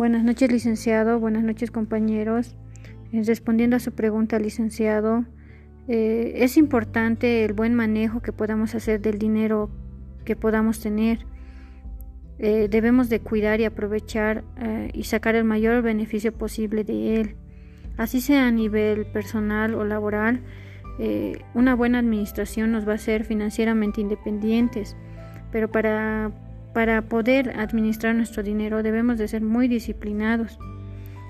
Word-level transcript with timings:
Buenas 0.00 0.24
noches, 0.24 0.50
licenciado. 0.50 1.20
Buenas 1.20 1.44
noches, 1.44 1.70
compañeros. 1.70 2.56
Eh, 3.12 3.22
respondiendo 3.26 3.76
a 3.76 3.80
su 3.80 3.92
pregunta, 3.92 4.38
licenciado, 4.38 5.26
eh, 5.88 6.32
es 6.36 6.56
importante 6.56 7.44
el 7.44 7.52
buen 7.52 7.74
manejo 7.74 8.22
que 8.22 8.32
podamos 8.32 8.74
hacer 8.74 9.02
del 9.02 9.18
dinero 9.18 9.68
que 10.24 10.36
podamos 10.36 10.80
tener. 10.80 11.26
Eh, 12.38 12.68
debemos 12.70 13.10
de 13.10 13.20
cuidar 13.20 13.60
y 13.60 13.66
aprovechar 13.66 14.42
y 14.94 15.04
sacar 15.04 15.34
el 15.34 15.44
mayor 15.44 15.82
beneficio 15.82 16.32
posible 16.32 16.82
de 16.82 17.20
él. 17.20 17.36
Así 17.98 18.22
sea 18.22 18.46
a 18.46 18.50
nivel 18.50 19.04
personal 19.04 19.74
o 19.74 19.84
laboral, 19.84 20.40
una 21.52 21.74
buena 21.74 21.98
administración 21.98 22.72
nos 22.72 22.88
va 22.88 22.92
a 22.92 22.94
hacer 22.94 23.24
financieramente 23.24 24.00
independientes, 24.00 24.96
pero 25.52 25.70
para 25.70 26.30
para 26.72 27.02
poder 27.02 27.58
administrar 27.58 28.14
nuestro 28.14 28.42
dinero 28.42 28.82
debemos 28.82 29.18
de 29.18 29.28
ser 29.28 29.42
muy 29.42 29.68
disciplinados. 29.68 30.58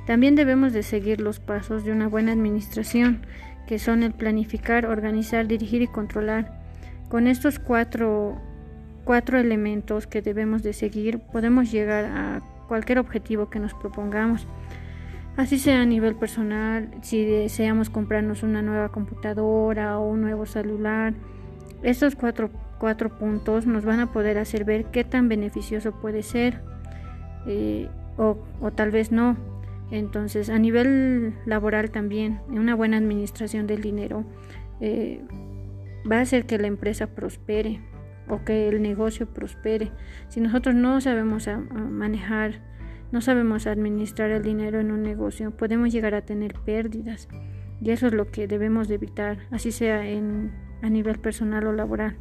También 0.07 0.35
debemos 0.35 0.73
de 0.73 0.83
seguir 0.83 1.21
los 1.21 1.41
pasos 1.41 1.85
de 1.85 1.93
una 1.93 2.09
buena 2.09 2.33
administración, 2.33 3.23
que 3.67 3.79
son 3.79 4.03
el 4.03 4.12
planificar, 4.12 4.87
organizar, 4.87 5.47
dirigir 5.47 5.83
y 5.83 5.87
controlar. 5.87 6.61
Con 7.09 7.27
estos 7.27 7.59
cuatro, 7.59 8.37
cuatro 9.05 9.39
elementos 9.39 10.07
que 10.07 10.23
debemos 10.23 10.62
de 10.62 10.73
seguir, 10.73 11.21
podemos 11.21 11.70
llegar 11.70 12.05
a 12.07 12.41
cualquier 12.69 12.98
objetivo 12.98 13.51
que 13.51 13.61
nos 13.61 13.75
propongamos. 13.75 14.47
Así 15.37 15.59
sea 15.59 15.83
a 15.83 15.87
nivel 15.87 16.17
personal, 16.17 16.91
si 17.03 17.25
deseamos 17.25 17.89
comprarnos 17.89 18.43
una 18.43 18.62
nueva 18.62 18.91
computadora 18.91 19.98
o 19.98 20.11
un 20.11 20.20
nuevo 20.20 20.45
celular. 20.45 21.15
Estos 21.83 22.15
cuatro 22.15 22.51
cuatro 22.80 23.10
puntos 23.10 23.66
nos 23.66 23.84
van 23.84 24.01
a 24.01 24.11
poder 24.11 24.38
hacer 24.38 24.65
ver 24.65 24.87
qué 24.87 25.05
tan 25.05 25.28
beneficioso 25.28 25.92
puede 25.92 26.23
ser 26.23 26.62
eh, 27.47 27.89
o, 28.17 28.36
tal 28.75 28.91
vez 28.91 29.12
no. 29.12 29.36
Entonces, 29.92 30.50
a 30.50 30.58
nivel 30.58 31.34
laboral 31.47 31.91
también, 31.91 32.41
una 32.48 32.75
buena 32.75 32.97
administración 32.97 33.67
del 33.67 33.83
dinero 33.83 34.25
eh, 34.80 35.22
va 36.11 36.19
a 36.19 36.20
hacer 36.22 36.47
que 36.47 36.58
la 36.58 36.69
empresa 36.69 37.08
prospere 37.08 37.80
o 38.28 38.45
que 38.45 38.69
el 38.69 38.83
negocio 38.83 39.27
prospere. 39.27 39.91
Si 40.28 40.41
nosotros 40.41 40.75
no 40.75 41.00
sabemos 41.00 41.48
manejar, 41.73 42.62
no 43.11 43.20
sabemos 43.20 43.67
administrar 43.67 44.30
el 44.30 44.42
dinero 44.42 44.80
en 44.80 44.92
un 44.92 45.02
negocio, 45.02 45.50
podemos 45.50 45.92
llegar 45.92 46.14
a 46.14 46.23
tener 46.23 46.55
pérdidas. 46.64 47.28
Y 47.83 47.91
eso 47.91 48.06
es 48.06 48.12
lo 48.12 48.30
que 48.30 48.47
debemos 48.47 48.86
de 48.86 48.95
evitar, 48.97 49.39
así 49.50 49.73
sea 49.73 50.06
en, 50.06 50.52
a 50.83 50.89
nivel 50.89 51.19
personal 51.19 51.67
o 51.67 51.73
laboral. 51.73 52.14